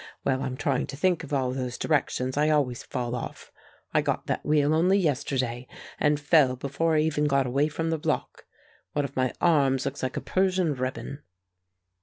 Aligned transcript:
While 0.23 0.41
I'm 0.41 0.57
trying 0.57 0.87
to 0.87 0.97
think 0.97 1.23
of 1.23 1.31
all 1.31 1.51
those 1.51 1.77
directions 1.77 2.35
I 2.35 2.49
always 2.49 2.81
fall 2.81 3.13
off. 3.13 3.51
I 3.93 4.01
got 4.01 4.25
that 4.25 4.43
wheel 4.43 4.73
only 4.73 4.97
yesterday, 4.97 5.67
and 5.99 6.19
fell 6.19 6.55
before 6.55 6.95
I 6.95 7.01
even 7.01 7.25
got 7.25 7.45
away 7.45 7.67
from 7.67 7.91
the 7.91 7.99
block. 7.99 8.45
One 8.93 9.05
of 9.05 9.15
my 9.15 9.31
arms 9.39 9.85
looks 9.85 10.01
like 10.01 10.17
a 10.17 10.21
Persian 10.21 10.73
ribbon." 10.73 11.21